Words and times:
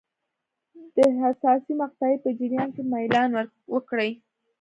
د 0.95 0.97
حساسې 1.21 1.71
مقطعې 1.81 2.17
په 2.23 2.29
جریان 2.39 2.69
کې 2.75 2.83
میلان 2.91 3.29
وکړي. 3.73 4.09